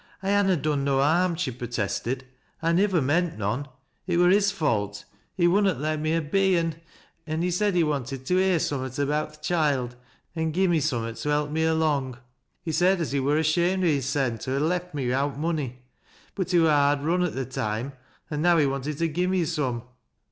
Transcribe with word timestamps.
"I 0.23 0.29
ha' 0.31 0.41
na 0.43 0.55
done 0.55 0.83
no 0.83 0.97
harm," 0.99 1.35
she 1.35 1.51
protested." 1.51 2.25
I 2.63 2.71
niwoj 2.71 3.03
meant 3.03 3.37
none. 3.37 3.67
It 4.07 4.17
wur 4.17 4.29
his 4.29 4.49
fault. 4.49 5.05
He 5.37 5.47
wunnot 5.47 5.79
let 5.79 5.99
me 5.99 6.13
a 6.15 6.23
be, 6.23 6.57
an'— 6.57 6.77
an' 7.27 7.43
he 7.43 7.51
said 7.51 7.75
he 7.75 7.83
wanted 7.83 8.25
to 8.25 8.37
hear 8.37 8.57
summat 8.57 8.97
about 8.97 9.43
tb" 9.43 9.49
'jhoild, 9.49 9.91
an' 10.35 10.53
gi'e 10.53 10.67
me 10.67 10.79
summat 10.79 11.17
to 11.17 11.29
help 11.29 11.51
me 11.51 11.65
along. 11.65 12.17
He 12.63 12.71
said 12.71 12.99
at 12.99 13.09
he 13.11 13.19
wur 13.19 13.37
ashamed 13.37 13.83
o' 13.83 13.87
hissen 13.89 14.39
to 14.39 14.57
ha' 14.57 14.63
left 14.63 14.95
me 14.95 15.05
wi'out 15.07 15.37
money, 15.37 15.83
but 16.33 16.49
he 16.49 16.57
wur 16.59 16.71
hard 16.71 17.03
run 17.03 17.21
at 17.21 17.35
the 17.35 17.45
toime, 17.45 17.91
an' 18.31 18.41
now 18.41 18.57
he 18.57 18.65
wanted 18.65 18.97
to 18.97 19.07
gi' 19.07 19.27
me 19.27 19.45
some." 19.45 19.83